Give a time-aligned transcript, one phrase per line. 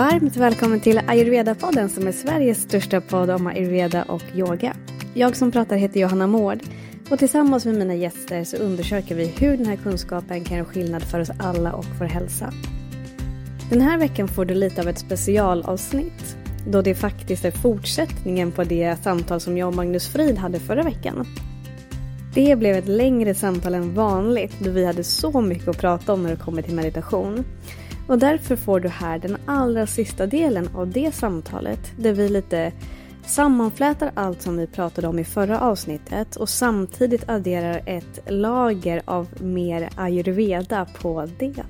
[0.00, 4.76] Varmt välkommen till Ayurveda-podden som är Sveriges största podd om ayurveda och yoga.
[5.14, 6.58] Jag som pratar heter Johanna Mård
[7.10, 11.02] och tillsammans med mina gäster så undersöker vi hur den här kunskapen kan göra skillnad
[11.02, 12.52] för oss alla och vår hälsa.
[13.70, 18.64] Den här veckan får du lite av ett specialavsnitt då det faktiskt är fortsättningen på
[18.64, 21.26] det samtal som jag och Magnus Frid hade förra veckan.
[22.34, 26.22] Det blev ett längre samtal än vanligt då vi hade så mycket att prata om
[26.22, 27.44] när det kommer till meditation.
[28.08, 32.72] Och därför får du här den allra sista delen av det samtalet där vi lite
[33.26, 39.28] sammanflätar allt som vi pratade om i förra avsnittet och samtidigt adderar ett lager av
[39.42, 41.64] mer ayurveda på det.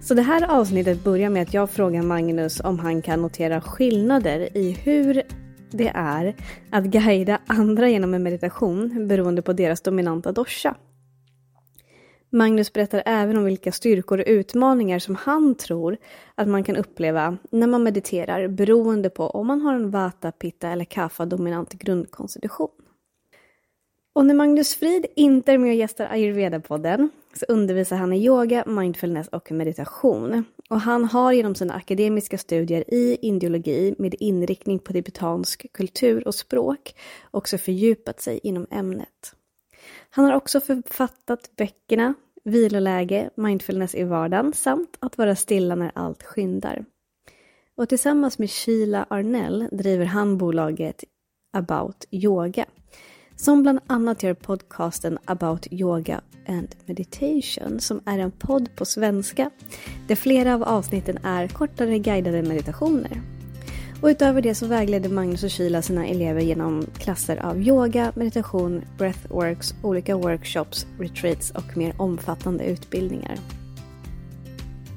[0.00, 4.56] Så det här avsnittet börjar med att jag frågar Magnus om han kan notera skillnader
[4.56, 5.22] i hur
[5.70, 6.34] det är
[6.70, 10.74] att guida andra genom en meditation beroende på deras dominanta dosha.
[12.32, 15.96] Magnus berättar även om vilka styrkor och utmaningar som han tror
[16.34, 20.68] att man kan uppleva när man mediterar beroende på om man har en vata, pitta
[20.68, 22.70] eller kapha dominant grundkonstitution.
[24.12, 28.64] Och när Magnus Frid inte är med och gästar ayurveda-podden så undervisar han i yoga,
[28.66, 30.44] mindfulness och meditation.
[30.70, 36.34] Och han har genom sina akademiska studier i indiologi med inriktning på tibetansk kultur och
[36.34, 36.94] språk
[37.30, 39.34] också fördjupat sig inom ämnet.
[40.10, 46.22] Han har också författat böckerna Viloläge, Mindfulness i vardagen samt Att vara stilla när allt
[46.22, 46.84] skyndar.
[47.76, 51.04] Och tillsammans med Sheila Arnell driver han bolaget
[51.52, 52.66] About Yoga
[53.40, 59.50] som bland annat gör podcasten About Yoga and Meditation som är en podd på svenska
[60.08, 63.39] där flera av avsnitten är kortare guidade meditationer.
[64.02, 68.82] Och utöver det så vägleder Magnus och Kila sina elever genom klasser av yoga, meditation,
[68.98, 73.36] breathworks, olika workshops, retreats och mer omfattande utbildningar.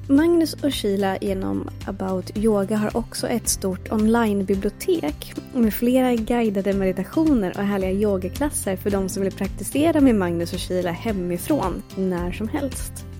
[0.08, 7.52] Magnus och Kila genom About Yoga har också ett stort onlinebibliotek med flera guidade meditationer
[7.56, 12.48] och härliga yogaklasser för de som vill praktisera med Magnus och Kila hemifrån när som
[12.48, 13.13] helst.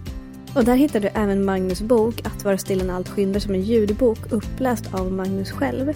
[0.54, 3.62] Och där hittar du även Magnus bok Att vara still när allt skyndar som en
[3.62, 5.92] ljudbok uppläst av Magnus själv.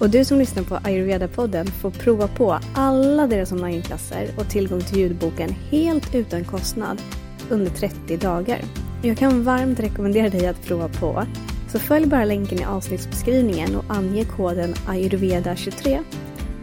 [0.00, 4.98] Och du som lyssnar på Ayurveda-podden får prova på alla deras onlineklasser och tillgång till
[4.98, 7.02] ljudboken helt utan kostnad
[7.50, 8.60] under 30 dagar.
[9.02, 11.24] Jag kan varmt rekommendera dig att prova på.
[11.68, 16.04] Så följ bara länken i avsnittsbeskrivningen och ange koden ayurveda23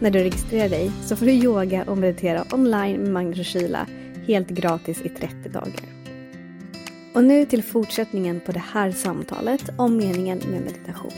[0.00, 3.86] när du registrerar dig så får du yoga och meditera online med Magnus och Kila
[4.26, 5.93] helt gratis i 30 dagar.
[7.14, 11.12] Och nu till fortsättningen på det här samtalet om meningen med meditation.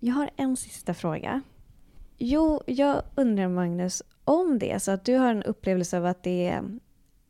[0.00, 1.42] Jag har en sista fråga.
[2.18, 6.22] Jo, jag undrar Magnus, om det är så att du har en upplevelse av att
[6.22, 6.64] det är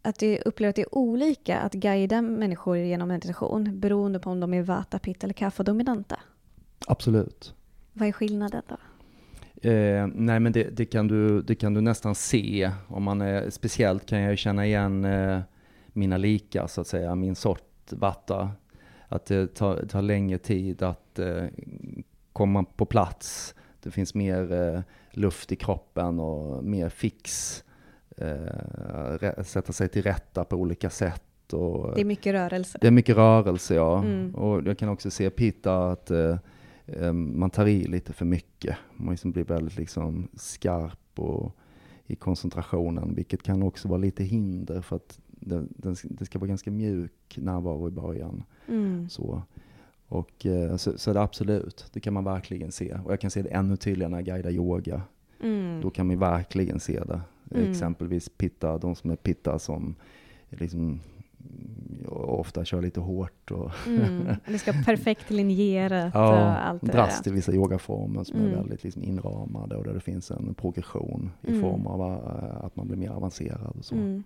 [0.02, 4.40] att du upplever att det är olika att guida människor genom meditation beroende på om
[4.40, 6.20] de är vata, pitta eller kaffa-dominanta?
[6.86, 7.54] Absolut.
[7.92, 8.76] Vad är skillnaden då?
[9.66, 12.70] Eh, nej men det, det, kan du, det kan du nästan se.
[12.88, 15.40] Om man är, speciellt kan jag känna igen eh,
[15.86, 18.50] mina lika så att säga, min sort vatta.
[19.08, 21.44] Att det tar, tar längre tid att eh,
[22.32, 23.54] komma på plats.
[23.82, 27.64] Det finns mer eh, luft i kroppen och mer fix.
[28.16, 31.52] Eh, sätta sig till rätta på olika sätt.
[31.52, 32.78] Och, det är mycket rörelse.
[32.80, 33.98] Det är mycket rörelse ja.
[33.98, 34.34] Mm.
[34.34, 36.36] Och jag kan också se Pitta att eh,
[37.12, 38.76] man tar i lite för mycket.
[38.96, 41.56] Man liksom blir väldigt liksom skarp och
[42.06, 45.66] i koncentrationen, vilket kan också vara lite hinder för att det,
[46.04, 48.42] det ska vara ganska mjuk närvaro i början.
[48.68, 49.08] Mm.
[49.08, 49.42] Så.
[50.08, 52.98] Och, eh, så, så det absolut, det kan man verkligen se.
[53.04, 55.02] Och jag kan se det ännu tydligare när jag guidar yoga.
[55.40, 55.80] Mm.
[55.80, 57.20] Då kan man verkligen se det.
[57.50, 57.70] Mm.
[57.70, 59.94] Exempelvis pitta, de som är pitta som
[60.48, 61.00] liksom
[62.16, 63.50] och ofta kör lite hårt.
[63.50, 68.36] Och mm, det ska perfekt linjerat ja, och allt det dras till vissa yogaformer som
[68.36, 68.52] mm.
[68.52, 71.60] är väldigt liksom inramade och där det finns en progression i mm.
[71.60, 73.76] form av äh, att man blir mer avancerad.
[73.78, 73.94] Och så.
[73.94, 74.24] Mm.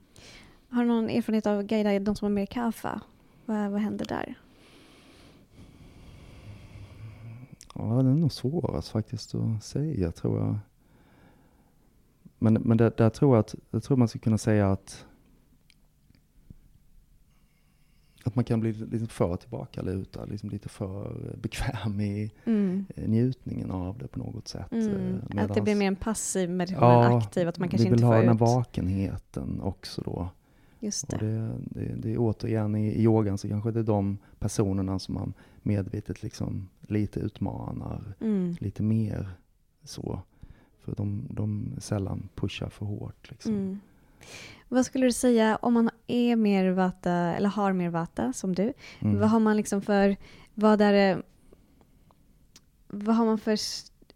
[0.69, 3.01] Har du någon erfarenhet av guida de som har mer kaffa?
[3.47, 4.35] Vad, vad händer där?
[7.75, 10.59] Ja, det är nog svårast faktiskt att säga tror jag.
[12.39, 15.07] Men, men det, där tror jag att, jag tror man skulle kunna säga att
[18.25, 22.87] att man kan bli lite för tillbakalutad, liksom lite för bekväm i mm.
[22.97, 24.73] njutningen av det på något sätt.
[24.73, 25.21] Mm.
[25.37, 28.03] Eh, att det blir mer en passiv meditation ja, än aktiv, att man kanske inte
[28.03, 28.15] får ut...
[28.15, 30.29] Vi vill ha den här vakenheten också då.
[30.81, 31.17] Just det.
[31.17, 35.15] det, det, det är återigen i, i yogan så kanske det är de personerna som
[35.15, 35.33] man
[35.63, 38.57] medvetet liksom lite utmanar mm.
[38.61, 39.31] lite mer
[39.85, 40.23] så.
[40.79, 43.31] För de, de sällan pushar för hårt.
[43.31, 43.81] Liksom.
[44.69, 48.73] Vad skulle du säga om man är mer vata, eller har mer vata som du?
[48.99, 49.21] Mm.
[49.21, 50.17] Vad har man liksom för,
[50.55, 51.23] vad är det,
[52.89, 53.59] vad har man för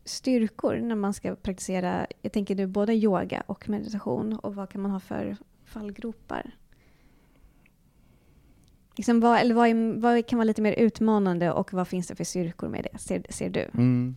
[0.05, 4.81] styrkor när man ska praktisera, jag tänker nu både yoga och meditation och vad kan
[4.81, 6.51] man ha för fallgropar?
[8.97, 12.15] Liksom vad, eller vad, är, vad, kan vara lite mer utmanande och vad finns det
[12.15, 13.71] för styrkor med det, ser, ser du?
[13.75, 14.17] Mm.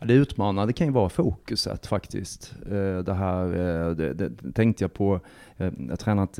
[0.00, 2.54] Ja, det utmanande kan ju vara fokuset faktiskt.
[2.70, 5.20] Eh, det här eh, det, det tänkte jag på.
[5.56, 6.38] Eh, jag har tränat,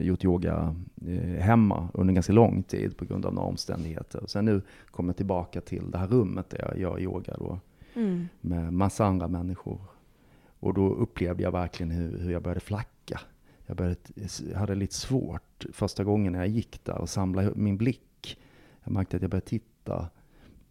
[0.00, 0.74] gjort yoga
[1.38, 4.22] hemma under ganska lång tid på grund av några omständigheter.
[4.26, 7.58] Sen nu kom jag tillbaka till det här rummet där jag gör yoga då.
[7.94, 8.28] Mm.
[8.40, 9.80] Med massa andra människor.
[10.60, 13.20] Och då upplevde jag verkligen hur, hur jag började flacka.
[13.66, 13.96] Jag, började,
[14.54, 18.38] hade lite svårt första gången när jag gick där och samla min blick.
[18.84, 20.08] Jag märkte att jag började titta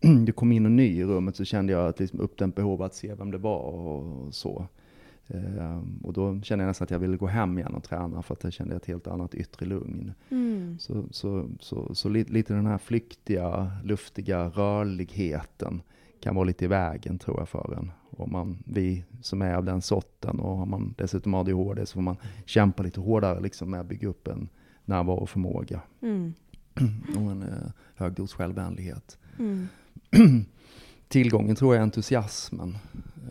[0.25, 2.95] det kom in en ny i rummet så kände jag att liksom uppdämt behov att
[2.95, 4.67] se vem det var och så.
[5.27, 8.33] Um, och då kände jag nästan att jag ville gå hem igen och träna för
[8.33, 10.13] att jag kände ett helt annat yttre lugn.
[10.29, 10.79] Mm.
[10.79, 15.81] Så, så, så, så lite, lite den här flyktiga, luftiga rörligheten
[16.19, 17.91] kan vara lite i vägen tror jag för en.
[18.09, 22.01] Om man, vi som är av den sorten och har man dessutom ADHD så får
[22.01, 24.49] man kämpa lite hårdare liksom med att bygga upp en
[24.85, 25.81] närvaroförmåga.
[26.01, 26.33] Mm.
[27.15, 29.17] och en eh, hög dos självvänlighet.
[29.39, 29.67] Mm.
[31.07, 32.77] tillgången tror jag är entusiasmen.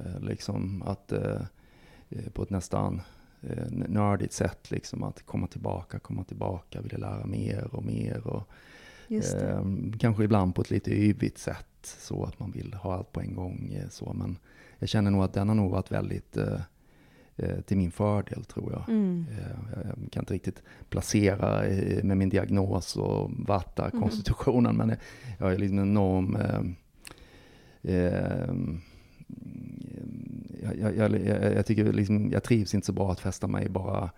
[0.04, 1.40] Eh, liksom att eh,
[2.08, 3.00] eh, på ett nästan
[3.70, 8.26] nördigt sätt liksom att komma tillbaka, komma tillbaka, vilja lära mer och mer.
[8.26, 8.48] Och,
[9.10, 9.64] eh,
[9.98, 13.34] kanske ibland på ett lite yvigt sätt så att man vill ha allt på en
[13.34, 13.80] gång.
[13.90, 14.38] Så, men
[14.78, 16.60] jag känner nog att den har nog varit väldigt eh,
[17.66, 18.88] till min fördel tror jag.
[18.88, 19.26] Mm.
[19.84, 21.62] Jag kan inte riktigt placera
[22.02, 24.00] med min diagnos och vatta mm.
[24.02, 24.86] konstitutionen mm.
[24.86, 24.96] men
[25.38, 26.36] jag har liksom en enorm
[27.82, 28.54] eh,
[30.62, 34.10] jag, jag, jag, jag, tycker liksom, jag trivs inte så bra att fästa mig bara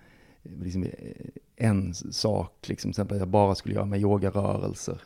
[0.43, 0.87] liksom,
[1.57, 5.03] en sak, liksom, till exempel att jag bara skulle göra med yogarörelser.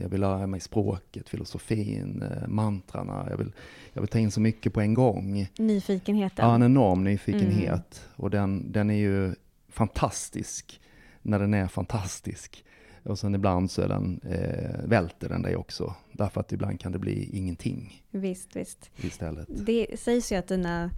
[0.00, 3.26] Jag vill lära mig språket, filosofin, eh, mantrarna.
[3.30, 3.52] Jag vill,
[3.92, 5.48] jag vill ta in så mycket på en gång.
[5.58, 6.48] Nyfikenheten.
[6.48, 8.00] Ja, en enorm nyfikenhet.
[8.04, 8.14] Mm.
[8.16, 9.34] Och den, den är ju
[9.68, 10.80] fantastisk
[11.22, 12.64] när den är fantastisk.
[13.02, 15.94] Och sen ibland så är den, eh, välter den dig också.
[16.12, 18.04] Därför att ibland kan det bli ingenting.
[18.10, 18.90] Visst, visst.
[18.96, 19.48] Istället.
[19.66, 20.90] Det sägs ju att dina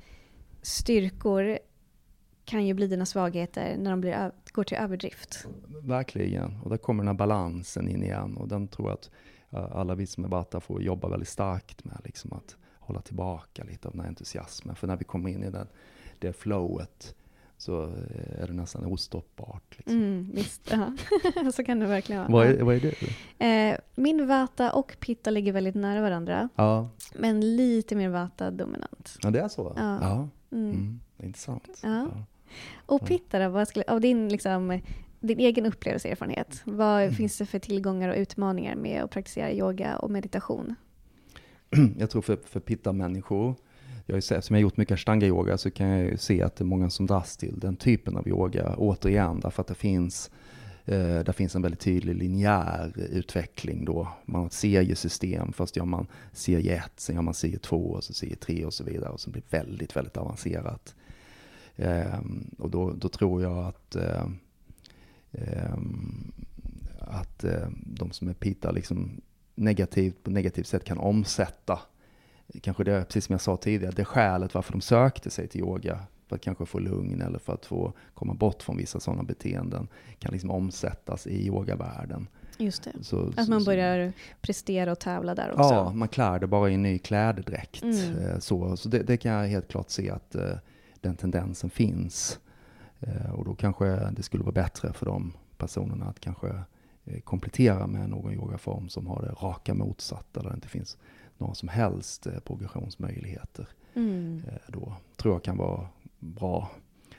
[0.63, 1.59] styrkor
[2.51, 5.47] kan ju bli dina svagheter när de blir, går till överdrift.
[5.83, 6.57] Verkligen.
[6.63, 8.37] Och där kommer den här balansen in igen.
[8.37, 9.11] Och den tror jag att
[9.73, 12.01] alla vi som är Bata får jobba väldigt starkt med.
[12.05, 14.77] Liksom att hålla tillbaka lite av den här entusiasmen.
[14.77, 15.67] För när vi kommer in i den,
[16.19, 17.15] det flowet
[17.57, 17.83] så
[18.39, 19.79] är det nästan ostoppbart.
[19.79, 19.97] Liksom.
[19.97, 20.93] Mm, visst, ja.
[21.53, 22.33] så kan det verkligen vara.
[22.33, 22.81] Vad är, vad är
[23.39, 23.47] det?
[23.47, 26.49] Eh, min vata och pitta ligger väldigt nära varandra.
[26.57, 26.89] Ja.
[27.15, 29.19] Men lite mer vata dominant.
[29.23, 29.73] Ja, det är så?
[29.77, 29.99] Ja.
[30.03, 30.29] ja.
[30.53, 30.71] Mm.
[30.71, 31.81] Mm, intressant.
[31.83, 32.09] Ja.
[32.15, 32.25] ja.
[32.87, 34.81] Och pitta då, skulle, av din, liksom,
[35.21, 37.15] din egen upplevelseerfarenhet, vad mm.
[37.15, 40.75] finns det för tillgångar och utmaningar med att praktisera yoga och meditation?
[41.99, 43.55] Jag tror för, för pitta-människor
[44.11, 46.63] jag har eftersom jag har gjort mycket ashtanga-yoga så kan jag ju se att det
[46.63, 50.31] är många som dras till den typen av yoga, återigen, därför att det finns
[50.85, 54.09] eh, där finns en väldigt tydlig linjär utveckling då.
[54.25, 58.05] Man har ett seriesystem, först gör man serie 1, sen gör man serie 2 och
[58.05, 60.95] så serie 3 och så vidare och så blir det väldigt, väldigt avancerat.
[61.77, 64.39] Um, och då, då, tror jag att, um,
[66.99, 69.21] att um, de som är pita liksom
[69.55, 71.79] negativt, på negativt sätt kan omsätta
[72.63, 76.01] kanske det, precis som jag sa tidigare, det skälet varför de sökte sig till yoga,
[76.29, 79.89] för att kanske få lugn eller för att få komma bort från vissa sådana beteenden,
[80.19, 82.29] kan liksom omsättas i yogavärlden.
[82.59, 85.75] Just det, så, att man börjar prestera och tävla där också.
[85.75, 87.83] Ja, man klär det bara i en ny klädedräkt.
[87.83, 88.19] Mm.
[88.19, 90.37] Eh, så så det, det, kan jag helt klart se att
[91.01, 92.41] den tendensen finns.
[93.09, 97.87] Uh, och då kanske det skulle vara bättre för de personerna att kanske uh, komplettera
[97.87, 100.99] med någon yogaform som har det raka motsatta, där det inte finns
[101.39, 103.69] några som helst eh, progressionsmöjligheter.
[103.95, 104.43] Mm.
[104.49, 105.89] Eh, då tror jag kan vara
[106.19, 106.71] bra.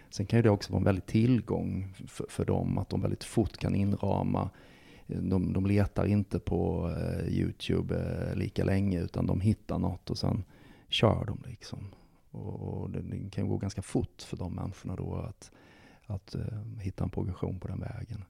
[0.09, 3.57] Sen kan det också vara en väldig tillgång för, för dem att de väldigt fort
[3.57, 4.49] kan inrama
[5.19, 10.17] de, de letar inte på eh, Youtube eh, lika länge utan de hittar något och
[10.17, 10.43] sen
[10.89, 11.79] kör de liksom.
[12.31, 15.51] Och, det, kan gå ganska fort för de människorna då att,
[16.05, 18.23] att uh, hitta en progression på den vägen.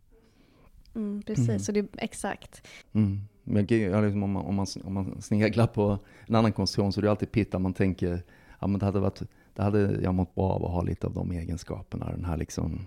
[0.95, 1.59] Mm, precis, mm.
[1.59, 2.67] så det är exakt.
[2.93, 3.21] Mm.
[3.43, 7.01] Men liksom, om, man, om, man, om man sneglar på en annan konstruktion så är
[7.01, 8.23] det alltid pitta man tänker,
[8.59, 9.21] ja men det hade varit,
[9.53, 12.85] det hade jag mått bra av att ha lite av de egenskaperna, den här liksom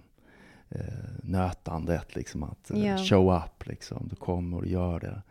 [0.68, 0.80] eh,
[1.23, 2.99] nötandet, liksom att eh, ja.
[2.99, 4.09] show up, liksom.
[4.11, 5.23] Du kommer och du gör det.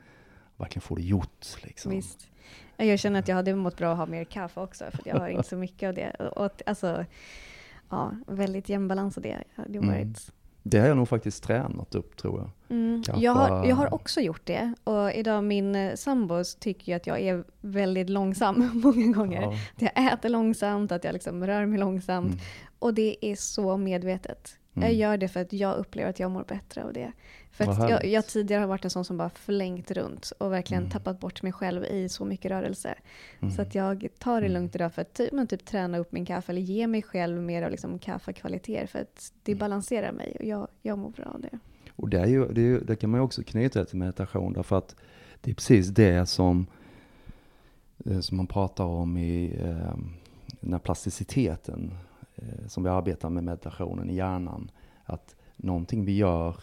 [0.58, 1.92] Verkligen får det gjort, liksom.
[1.92, 2.30] Visst.
[2.77, 5.27] Jag känner att jag hade mått bra att ha mer kaffe också, för jag har
[5.27, 6.10] inte så mycket av det.
[6.10, 7.06] Och, alltså,
[7.89, 9.44] ja, väldigt jämn balans av det.
[9.68, 10.13] Det mm.
[10.65, 12.77] Det har jag nog faktiskt tränat upp tror jag.
[12.77, 13.03] Mm.
[13.18, 14.74] Jag, har, jag har också gjort det.
[14.84, 19.42] Och idag min eh, sambo tycker att jag är väldigt långsam många gånger.
[19.42, 19.53] Ja.
[19.75, 22.34] Att jag äter långsamt, att jag liksom rör mig långsamt.
[22.34, 22.39] Mm.
[22.80, 24.58] Och det är så medvetet.
[24.75, 24.89] Mm.
[24.89, 27.12] Jag gör det för att jag upplever att jag mår bättre av det.
[27.53, 30.83] För att jag, jag, tidigare har varit en sån som bara flängt runt och verkligen
[30.83, 30.91] mm.
[30.91, 32.95] tappat bort mig själv i så mycket rörelse.
[33.39, 33.53] Mm.
[33.53, 34.53] Så att jag tar det mm.
[34.53, 37.41] lugnt idag för att typ, men typ träna upp min kaffe eller ge mig själv
[37.41, 39.60] mer av liksom kaffekvaliteter för att det mm.
[39.60, 41.60] balanserar mig och jag, jag mår bra av det.
[41.95, 44.77] Och det, är ju, det, är, det kan man ju också knyta till meditation därför
[44.77, 44.95] att
[45.41, 46.67] det är precis det som,
[48.05, 49.98] eh, som man pratar om i eh,
[50.62, 51.93] den här plasticiteten
[52.36, 54.72] eh, som vi arbetar med meditationen i hjärnan.
[55.03, 56.55] Att någonting vi gör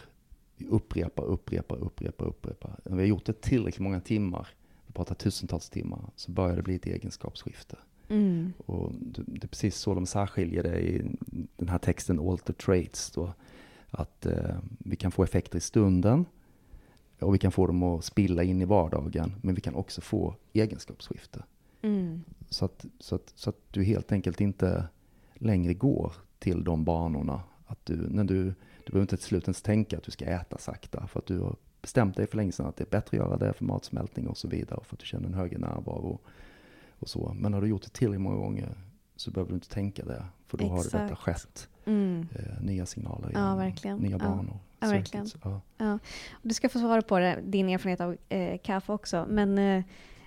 [0.61, 2.79] vi upprepar, upprepar, upprepar, upprepar.
[2.83, 4.47] När vi har gjort det tillräckligt många timmar,
[4.87, 7.77] vi pratar tusentals timmar, så börjar det bli ett egenskapsskifte.
[8.09, 8.53] Mm.
[8.65, 11.11] Och det, är precis så de särskiljer det i
[11.57, 13.11] den här texten Alter Traits.
[13.11, 13.33] Då,
[13.89, 16.25] att eh, vi kan få effekter i stunden
[17.19, 20.35] och vi kan få dem att spilla in i vardagen, men vi kan också få
[20.53, 21.43] egenskapsskifte.
[21.81, 22.21] Mm.
[22.49, 24.87] Så, att, så, att, så att du helt enkelt inte
[25.33, 27.41] längre går till de banorna.
[27.65, 28.53] Att du, när du
[28.85, 31.39] du behöver inte till slut ens tänka att du ska äta sakta för att du
[31.39, 34.27] har bestämt dig för länge sedan att det är bättre att göra det för matsmältning
[34.27, 36.19] och så vidare för att du känner en högre närvaro
[36.99, 37.35] och så.
[37.39, 38.77] Men har du gjort det tillräckligt många gånger
[39.15, 40.93] så behöver du inte tänka det för då Exakt.
[40.93, 41.69] har det detta skett.
[41.85, 42.27] Mm.
[42.35, 43.97] Eh, nya signaler, ja, verkligen.
[43.97, 44.59] nya banor.
[44.79, 45.27] Ja, verkligen.
[45.43, 45.61] Ja.
[45.77, 45.99] Ja.
[46.41, 49.25] Du ska få svara på det, din erfarenhet av eh, kaffe också.
[49.29, 49.83] Men eh,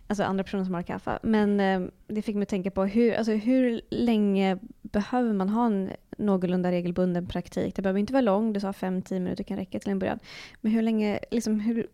[0.06, 1.18] alltså andra personer som har kaffe.
[1.22, 5.66] Men eh, det fick mig att tänka på hur, alltså, hur länge behöver man ha
[5.66, 7.76] en någorlunda regelbunden praktik?
[7.76, 10.18] Det behöver inte vara lång, du sa 5-10 minuter kan räcka till en början.
[10.60, 11.86] Men hur länge, liksom, hur,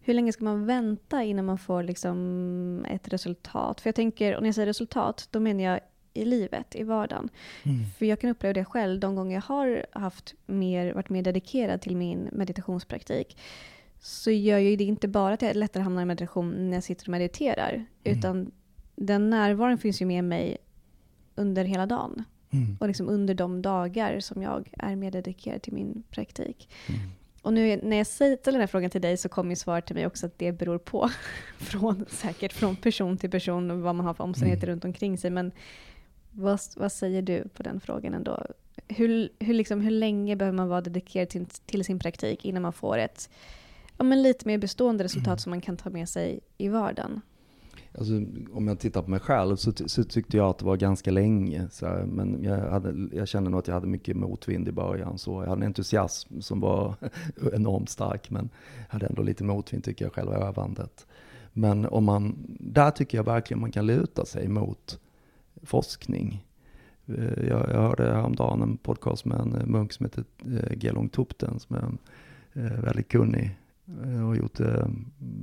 [0.00, 3.80] hur länge ska man vänta innan man får liksom, ett resultat?
[3.80, 5.80] För jag tänker, och när jag säger resultat, då menar jag
[6.14, 7.28] i livet, i vardagen.
[7.62, 7.84] Mm.
[7.98, 11.80] För jag kan uppleva det själv de gånger jag har haft mer, varit mer dedikerad
[11.80, 13.36] till min meditationspraktik
[14.00, 17.04] så gör ju det inte bara att jag lättare hamnar i meditation när jag sitter
[17.04, 17.72] och mediterar.
[17.72, 18.18] Mm.
[18.18, 18.50] Utan
[18.96, 20.56] den närvaron finns ju med mig
[21.34, 22.24] under hela dagen.
[22.52, 22.76] Mm.
[22.80, 26.68] Och liksom under de dagar som jag är mer dedikerad till min praktik.
[26.88, 27.00] Mm.
[27.42, 29.96] Och nu när jag ställer den här frågan till dig så kommer ju svaret till
[29.96, 31.10] mig också att det beror på.
[31.58, 34.72] från, säkert från person till person och vad man har för omständigheter mm.
[34.72, 35.30] runt omkring sig.
[35.30, 35.52] Men
[36.30, 38.46] vad, vad säger du på den frågan ändå?
[38.88, 42.72] Hur, hur, liksom, hur länge behöver man vara dedikerad till, till sin praktik innan man
[42.72, 43.30] får ett
[43.98, 45.38] ja, men lite mer bestående resultat mm.
[45.38, 47.20] som man kan ta med sig i vardagen?
[47.98, 48.12] Alltså,
[48.52, 51.68] om jag tittar på mig själv så, så tyckte jag att det var ganska länge.
[51.70, 55.18] Så här, men jag, hade, jag kände nog att jag hade mycket motvind i början.
[55.18, 56.94] Så jag hade en entusiasm som var
[57.52, 58.30] enormt stark.
[58.30, 58.48] Men
[58.86, 61.06] jag hade ändå lite motvind tycker jag själva övandet.
[61.52, 65.00] Men om man, där tycker jag verkligen man kan luta sig mot
[65.62, 66.44] forskning.
[67.06, 71.08] Eh, jag, jag hörde häromdagen en podcast med en eh, munk som heter eh, Gelong
[71.08, 71.98] Tupten som är en
[72.82, 74.60] väldigt kunnig och har gjort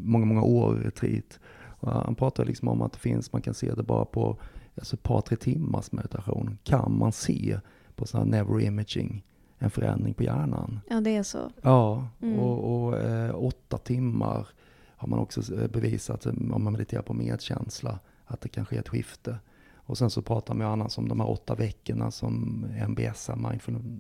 [0.03, 1.39] många, många år retreat.
[1.81, 4.37] Han pratar liksom om att det finns, man kan se det bara på
[4.75, 6.57] alltså ett par, tre timmars meditation.
[6.63, 7.59] Kan man se
[7.95, 9.23] på sån här never imaging
[9.59, 10.79] en förändring på hjärnan.
[10.89, 11.51] Ja, det är så.
[11.61, 12.39] Ja, mm.
[12.39, 14.47] och, och eh, åtta timmar
[14.95, 18.77] har man också eh, bevisat, eh, om man mediterar på medkänsla, att det kan ske
[18.77, 19.39] ett skifte.
[19.73, 23.29] Och sen så pratar man ju annars om de här åtta veckorna som MBS,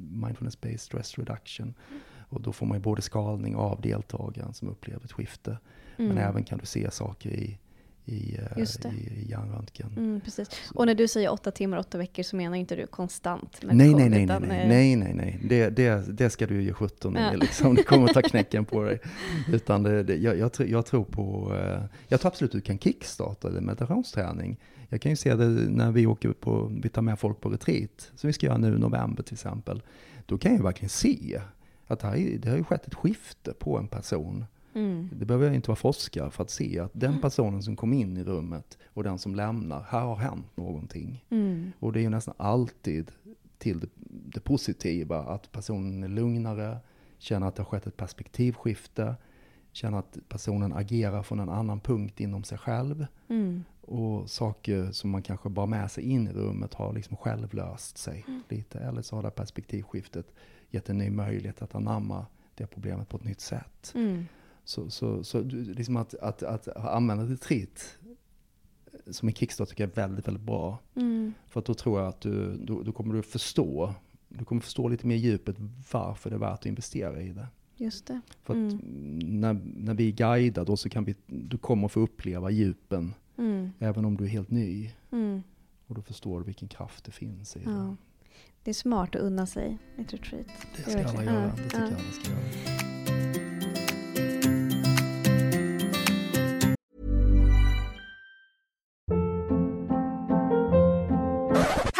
[0.09, 1.73] Mindfulness Based Stress Reduction.
[1.89, 2.01] Mm.
[2.29, 5.57] Och då får man ju både skalning av deltagaren som upplever ett skifte,
[5.97, 6.15] mm.
[6.15, 7.59] men även kan du se saker i
[8.05, 9.93] i, eh, i, i hjärnröntgen.
[9.97, 10.49] Mm, precis.
[10.73, 13.59] Och när du säger åtta timmar, åtta veckor så menar inte du konstant?
[13.61, 15.39] Nej, nej, nej, nej, nej, nej, nej, nej.
[15.43, 17.31] Det, det, det ska du ge sjutton i, ja.
[17.33, 17.75] liksom.
[17.75, 18.99] det kommer att ta knäcken på dig.
[19.53, 23.49] Utan det, det, jag, jag, jag, tror på, eh, jag tror absolut du kan kickstarta
[23.49, 24.57] det meditationsträning.
[24.89, 28.11] Jag kan ju se det när vi åker på, vi tar med folk på retreat,
[28.15, 29.81] som vi ska göra nu i november till exempel.
[30.25, 31.41] Då kan jag verkligen se
[31.87, 35.09] att det, här, det har ju skett ett skifte på en person Mm.
[35.13, 38.23] Det behöver inte vara forskare för att se att den personen som kom in i
[38.23, 41.25] rummet och den som lämnar, här har hänt någonting.
[41.29, 41.71] Mm.
[41.79, 43.11] Och det är ju nästan alltid
[43.57, 46.77] till det, det, positiva, att personen är lugnare,
[47.17, 49.15] känner att det har skett ett perspektivskifte,
[49.71, 53.05] känna att personen agerar från en annan punkt inom sig själv.
[53.27, 53.63] Mm.
[53.81, 57.97] Och saker som man kanske bara med sig in i rummet har liksom själv löst
[57.97, 58.41] sig Mm.
[58.49, 58.79] lite.
[58.79, 60.33] Eller så har det perspektivskiftet
[60.69, 63.91] gett en ny möjlighet att anamma det problemet på ett nytt sätt.
[63.95, 64.25] Mm.
[64.69, 67.97] Så, så, så liksom att, att, att använda retreat
[69.11, 70.79] som en kickstart tycker jag är väldigt, väldigt bra.
[70.95, 71.33] Mm.
[71.47, 73.93] För att då tror jag att du, då, då kommer du förstå,
[74.27, 75.55] du kommer förstå lite mer djupet
[75.91, 77.47] varför det är värt att investera i det.
[77.75, 78.21] Just det.
[78.43, 79.19] För att Mm.
[79.41, 83.71] när, när vi guidar då så kan vi, du kommer få uppleva djupen, Mm.
[83.79, 84.91] även om du är helt ny.
[85.11, 85.43] Mm.
[85.87, 87.71] Och då förstår du vilken kraft det finns i Ja.
[87.71, 87.95] det.
[88.63, 90.45] Det är smart att unna sig ett retreat.
[90.75, 91.83] Det ska alla göra, det tycker ja.
[91.85, 92.88] jag alla ska göra.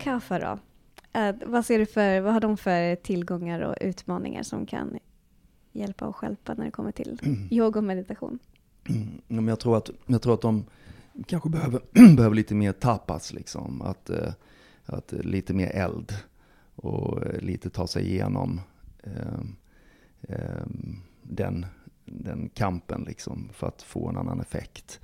[0.00, 0.58] Och Kaffa då?
[1.20, 4.98] Eh, vad, ser du för, vad har de för tillgångar och utmaningar som kan
[5.72, 8.38] hjälpa och stjälpa när det kommer till yoga och meditation?
[8.88, 10.64] Mm, men jag, tror att, jag tror att de
[11.26, 11.80] kanske behöver,
[12.16, 13.82] behöver lite mer tapas, liksom.
[13.82, 14.32] Att, eh,
[14.86, 16.14] att lite mer eld
[16.74, 18.60] och eh, lite ta sig igenom
[19.02, 19.40] eh,
[20.22, 20.66] eh,
[21.22, 21.66] den,
[22.04, 25.00] den kampen liksom, för att få en annan effekt.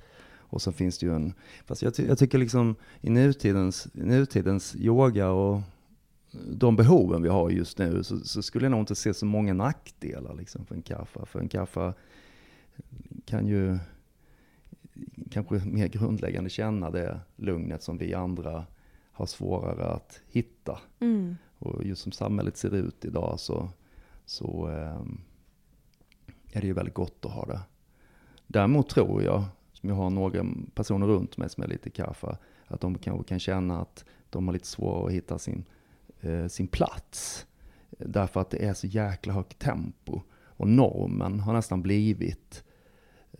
[0.49, 1.33] Och så finns det ju en,
[1.65, 5.61] fast jag, ty, jag tycker liksom i nutidens, i nutidens yoga och
[6.51, 9.53] de behoven vi har just nu så, så skulle jag nog inte se så många
[9.53, 11.25] nackdelar liksom, för en kaffa.
[11.25, 11.93] För en kaffa
[13.25, 13.77] kan ju
[15.31, 18.65] kanske mer grundläggande känna det lugnet som vi andra
[19.11, 20.79] har svårare att hitta.
[20.99, 21.35] Mm.
[21.59, 23.69] Och just som samhället ser ut idag så,
[24.25, 25.21] så ehm,
[26.51, 27.61] är det ju väldigt gott att ha det.
[28.47, 29.43] Däremot tror jag,
[29.87, 33.39] som jag har några personer runt mig som är lite kaffa, att de kanske kan
[33.39, 35.65] känna att de har lite svårare att hitta sin,
[36.21, 37.45] eh, sin plats.
[37.89, 40.21] Därför att det är så jäkla högt tempo.
[40.57, 42.63] Och normen har nästan blivit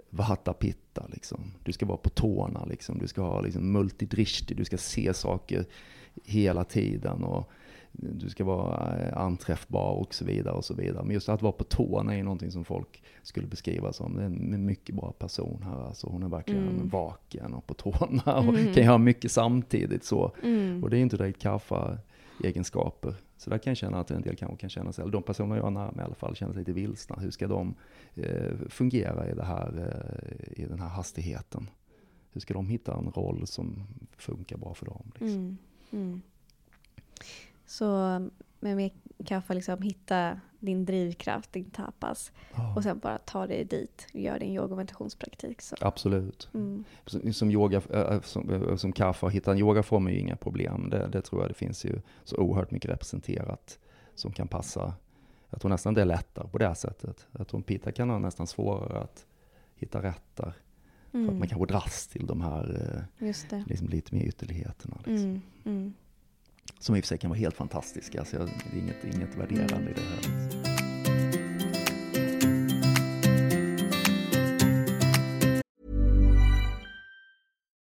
[0.09, 1.07] Vahata Pitta.
[1.07, 1.53] Liksom.
[1.63, 2.99] Du ska vara på tårna, liksom.
[2.99, 5.65] du ska ha liksom, multidrishti, du ska se saker
[6.23, 7.23] hela tiden.
[7.23, 7.49] Och
[7.99, 10.53] du ska vara eh, anträffbar och så vidare.
[10.53, 11.03] och så vidare.
[11.03, 14.95] Men just att vara på tårna är någonting som folk skulle beskriva som en mycket
[14.95, 15.87] bra person här.
[15.87, 16.89] Alltså hon är verkligen Mm.
[16.89, 18.73] vaken och på tårna och Mm.
[18.73, 20.03] kan göra mycket samtidigt.
[20.03, 20.31] så.
[20.43, 20.83] Mm.
[20.83, 21.97] Och det är inte direkt kaffa
[22.43, 23.13] egenskaper.
[23.37, 25.55] Så där kan jag känna att en del kanske kan känna sig, eller de personer
[25.55, 27.15] jag har nära mig i alla fall, känner sig lite vilsna.
[27.19, 27.75] Hur ska de
[28.15, 31.69] eh, fungera i, det här, eh, i den här hastigheten?
[32.31, 33.83] Hur ska de hitta en roll som
[34.17, 35.11] funkar bra för dem?
[35.19, 35.29] Liksom?
[35.39, 35.57] Mm.
[35.91, 36.21] Mm.
[37.67, 37.85] Så
[38.59, 38.91] med mer
[39.25, 42.31] kaffe, liksom, hitta din drivkraft, din tapas.
[42.55, 45.61] Ja, Och sen bara ta dig dit och göra din yoga och meditationspraktik.
[45.61, 45.75] Så.
[45.81, 46.49] Absolut.
[46.53, 46.83] Mm.
[47.05, 50.35] Som, som, yoga, äh, som, äh, som kaffe, att hitta en yogaform är ju inga
[50.35, 50.89] problem.
[50.89, 53.79] Det, det tror jag det finns ju så oerhört mycket representerat
[54.15, 54.93] som kan passa.
[55.49, 57.27] Jag tror nästan det är lättare på det här sättet.
[57.31, 59.25] Jag tror en pita kan ha nästan svårare att
[59.75, 60.53] hitta rätt där.
[61.11, 61.39] För att Mm.
[61.39, 63.27] man kanske dras till de här eh,
[63.67, 64.97] liksom lite mer ytterligheterna.
[65.05, 65.41] Liksom.
[65.65, 65.93] Mm.
[66.79, 68.25] Som i och för sig kan vara helt fantastiska.
[68.25, 70.47] Så jag, det är inget, inget värderande i det här.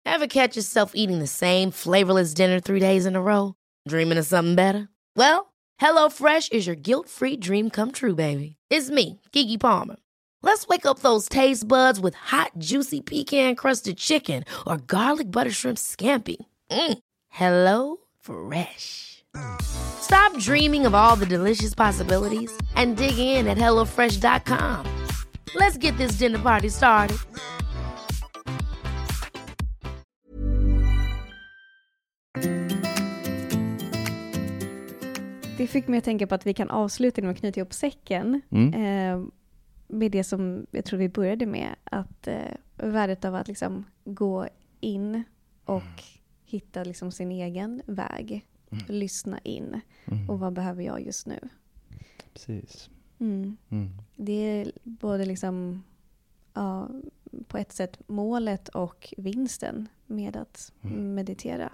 [0.06, 3.54] Ever catch yourself eating the same flavorless dinner three days in a row?
[3.88, 4.88] Dreaming of something better?
[5.16, 8.56] Well, hello fresh is your guilt-free dream come true, baby.
[8.72, 9.98] It's me, Kiki Palmer.
[10.42, 15.78] Let's wake up those taste buds with hot, juicy pecan-crusted chicken or garlic butter shrimp
[15.78, 16.38] scampi.
[16.72, 16.98] Mm.
[17.30, 19.24] Hello Fresh.
[20.02, 24.86] Stop dreaming of all the delicious possibilities and dig in at hellofresh.com.
[25.56, 27.18] Let's get this dinner party started.
[35.58, 38.42] Det fick mig att tänka på att vi kan avsluta med att knyta ihop säcken.
[38.52, 38.74] Mm.
[38.74, 39.28] Eh,
[39.88, 42.36] med det som jag tror vi började med, att eh,
[42.76, 44.48] värdet av att liksom gå
[44.80, 45.24] in
[45.66, 46.17] och
[46.48, 48.46] hitta liksom sin egen väg.
[48.72, 48.84] Mm.
[48.88, 49.82] Lyssna in.
[50.06, 50.30] Mm.
[50.30, 51.40] Och vad behöver jag just nu?
[52.34, 52.90] Precis.
[53.20, 53.58] Mm.
[53.70, 53.90] Mm.
[54.16, 55.84] Det är både liksom,
[56.54, 56.90] ja,
[57.48, 61.14] på ett sätt målet och vinsten med att Mm.
[61.16, 61.72] meditera.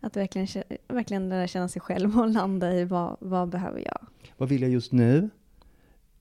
[0.00, 4.06] Att verkligen, verkligen lära känna sig själv och landa i vad, vad behöver jag?
[4.36, 5.30] Vad vill jag just nu?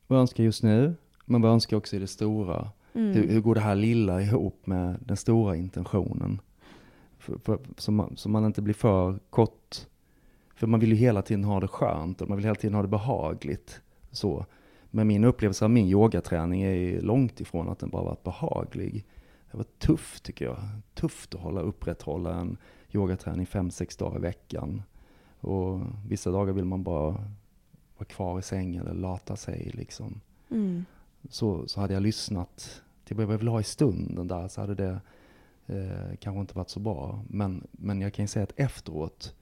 [0.07, 0.95] Vad önskar jag just nu?
[1.25, 2.69] Men vad önskar jag också i det stora?
[2.93, 3.11] Mm.
[3.13, 6.41] Hur, hur går det här lilla ihop med den stora intentionen?
[7.21, 9.87] För, för, så, man, så man inte blir för kort.
[10.55, 12.81] För man vill ju hela tiden ha det skönt och man vill hela tiden ha
[12.81, 13.81] det behagligt.
[14.11, 14.45] Så.
[14.91, 19.05] Men min upplevelse av min yogaträning är långt ifrån att den bara varit behaglig.
[19.51, 20.57] Det var tufft tycker jag.
[20.93, 22.57] Tufft att hålla upprätthålla en
[22.91, 24.83] yogaträning fem, sex dagar i veckan.
[25.39, 27.11] Och vissa dagar vill man bara
[27.97, 30.85] vara kvar i sängen eller lata sig liksom Mm.
[31.29, 34.75] så, så hade jag lyssnat till vad jag vill ha i stunden där så hade
[34.75, 35.01] det
[35.71, 37.23] eh, kanske inte varit så bra.
[37.29, 39.33] Men, men jag kan ju säga att efteråt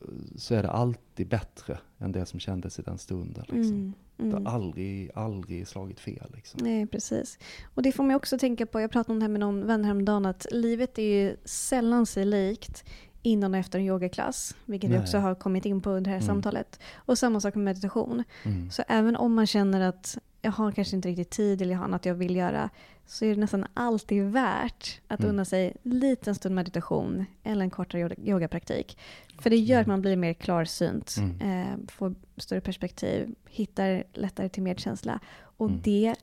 [0.00, 3.44] eh, så är det alltid bättre än det som kändes i den stunden.
[3.48, 3.74] Liksom.
[3.74, 3.92] Mm.
[4.16, 4.46] Det Mm.
[4.46, 6.30] har aldrig, aldrig slagit fel.
[6.34, 6.60] Liksom.
[6.62, 7.38] Nej, precis.
[7.74, 9.84] Och det får mig också tänka på, jag pratade om det här med någon vän
[9.84, 12.84] häromdagen, att livet är ju sällan sig likt
[13.22, 15.02] innan och efter en yogaklass, vilket vi Nej.
[15.02, 16.26] också har kommit in på under det här Mm.
[16.26, 16.80] samtalet.
[16.96, 18.24] Och samma sak med meditation.
[18.44, 18.70] Mm.
[18.70, 21.84] Så även om man känner att jag har kanske inte riktigt tid eller jag har
[21.84, 22.70] annat jag vill göra,
[23.06, 25.30] så är det nästan alltid värt att Mm.
[25.30, 28.98] unna sig en liten stund meditation eller en kortare yoga- yogapraktik.
[29.40, 31.40] För det gör att man blir mer klarsynt, Mm.
[31.40, 35.20] eh, får större perspektiv, hittar lättare till medkänsla.
[35.40, 35.80] Och Mm.
[35.84, 36.14] det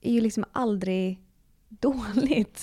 [0.00, 1.20] är ju liksom aldrig
[1.68, 2.62] dåligt.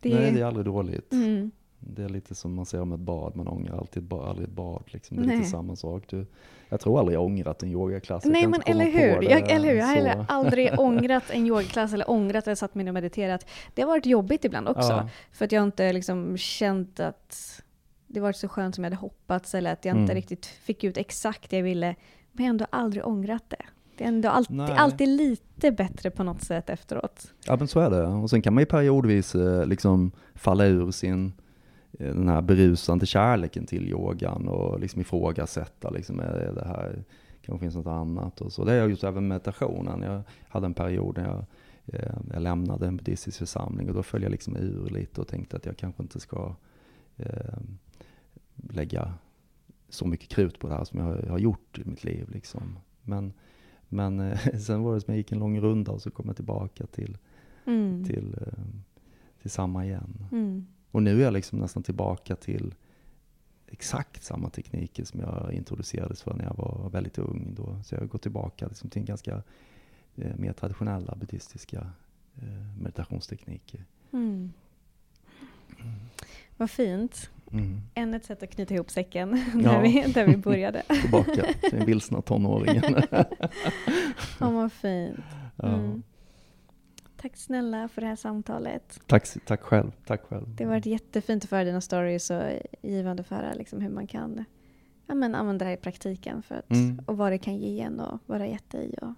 [0.00, 1.12] Det Nej, är, det är aldrig dåligt.
[1.12, 1.50] mm,
[1.86, 4.48] Det är lite som man säger om ett bad, man ångrar alltid ett bad, aldrig
[4.48, 4.82] ett bad.
[4.86, 5.16] Liksom.
[5.16, 5.36] Det är Nej.
[5.36, 6.04] lite samma sak.
[6.10, 6.26] Du,
[6.68, 8.24] jag tror aldrig jag ångrat en yogaklass.
[8.24, 9.76] Jag Nej men inte eller hur, jag, eller hur?
[9.76, 13.46] jag har heller aldrig ångrat en yogaklass eller ångrat eller satt mig ner och mediterat.
[13.74, 14.92] Det har varit jobbigt ibland också.
[14.92, 15.08] Ja.
[15.32, 17.62] För att jag inte liksom känt att
[18.06, 20.14] det varit så skönt som jag hade hoppats eller att jag inte Mm.
[20.14, 21.94] riktigt fick ut exakt det jag ville.
[22.32, 23.56] Men jag har ändå aldrig ångrat det.
[23.98, 27.32] Det är ändå alltid, alltid lite bättre på något sätt efteråt.
[27.46, 28.06] Ja men så är det.
[28.06, 31.32] Och sen kan man ju periodvis eh, liksom falla ur sin,
[31.98, 37.04] den här berusande kärleken till yogan och liksom ifrågasätta liksom, är det här,
[37.42, 38.64] kanske finns något annat och så.
[38.64, 40.02] Det har jag gjort även med meditationen.
[40.02, 41.44] Jag hade en period när jag,
[41.86, 45.56] eh, jag lämnade en buddhistisk församling och då föll jag liksom ur lite och tänkte
[45.56, 46.54] att jag kanske inte ska
[47.16, 47.58] eh,
[48.56, 49.14] lägga
[49.88, 52.28] så mycket krut på det här som jag har- har gjort i mitt liv.
[52.32, 52.78] Liksom.
[53.02, 53.32] Men,
[53.88, 56.36] men eh, sen var det som jag gick en lång runda och så kom jag
[56.36, 57.18] tillbaka till,
[57.66, 58.04] Mm.
[58.04, 58.52] till, eh,
[59.42, 60.26] till samma igen.
[60.32, 60.66] Mm.
[60.96, 62.74] Och nu är jag liksom nästan tillbaka till
[63.66, 67.54] exakt samma tekniker som jag introducerades för när jag var väldigt ung.
[67.56, 67.82] Då.
[67.84, 69.42] Så jag går tillbaka liksom till ganska
[70.16, 71.90] eh, mer traditionella buddhistiska
[72.36, 73.84] eh, meditationstekniker.
[74.12, 74.52] Mm.
[76.56, 77.30] Vad fint.
[77.52, 77.80] Mm.
[77.94, 79.72] Än ett sätt att knyta ihop säcken Ja.
[79.72, 80.82] där, vi, där vi började.
[81.02, 83.02] Tillbaka till den vilsna tonåringen.
[84.40, 85.20] Ja, vad fint.
[85.56, 85.80] ja.
[87.16, 87.22] Mm.
[87.30, 89.00] Tack snälla för det här samtalet.
[89.06, 89.92] tack, tack själv.
[90.06, 90.54] Tack själv.
[90.56, 92.42] Det har varit jättefint att föra dina stories och
[92.82, 94.44] givande att höra liksom hur man kan
[95.06, 97.00] ja, men använda det här i praktiken för att, Mm.
[97.06, 98.94] och vad det kan ge en och vad det har gett dig.
[99.02, 99.08] Och,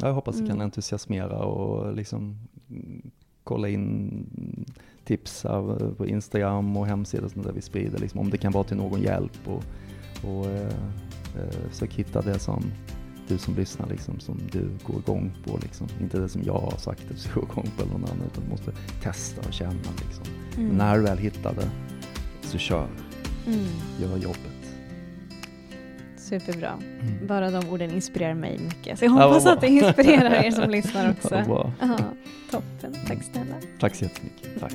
[0.00, 0.60] Ja, jag hoppas det kan Mm.
[0.64, 2.36] entusiasmera och liksom
[2.70, 3.10] mm,
[3.44, 4.26] kolla in
[5.04, 8.76] tips av- på Instagram och hemsidor där vi sprider, liksom, om det kan vara till
[8.76, 9.62] någon hjälp och,
[10.30, 10.68] och eh,
[11.36, 12.62] eh, försök hitta det som
[13.28, 15.58] du som lyssnar, liksom, som du går igång på.
[15.62, 15.86] Liksom.
[16.00, 18.26] Inte det som jag har sagt att du ska gå igång på eller någon annan,
[18.32, 19.72] utan du måste testa och känna.
[20.06, 20.24] Liksom.
[20.56, 20.76] Mm.
[20.76, 21.70] När du väl hittar det,
[22.42, 22.88] så kör,
[23.46, 23.64] Mm.
[24.00, 24.38] gör jobbet.
[26.16, 26.72] Superbra.
[27.00, 27.26] Mm.
[27.26, 28.98] Bara de orden inspirerar mig mycket.
[28.98, 29.52] Så jag Ja, hoppas bra.
[29.52, 31.44] att det inspirerar er som lyssnar Ja, också.
[31.80, 31.98] Ja,
[32.50, 32.94] toppen.
[33.06, 33.54] Tack snälla.
[33.80, 34.60] Tack så jättemycket.
[34.60, 34.72] Tack.